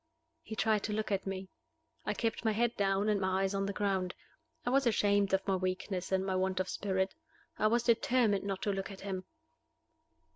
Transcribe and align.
He 0.41 0.55
tried 0.55 0.81
to 0.85 0.93
look 0.93 1.11
at 1.11 1.27
me. 1.27 1.51
I 2.07 2.15
kept 2.15 2.43
my 2.43 2.53
head 2.53 2.75
down 2.75 3.07
and 3.07 3.21
my 3.21 3.43
eyes 3.43 3.53
on 3.53 3.67
the 3.67 3.71
ground. 3.71 4.15
I 4.65 4.71
was 4.71 4.87
ashamed 4.87 5.31
of 5.31 5.47
my 5.47 5.55
weakness 5.55 6.11
and 6.11 6.25
my 6.25 6.35
want 6.35 6.59
of 6.59 6.67
spirit. 6.69 7.13
I 7.59 7.67
was 7.67 7.83
determined 7.83 8.43
not 8.43 8.63
to 8.63 8.71
look 8.73 8.89
at 8.89 9.01
him. 9.01 9.25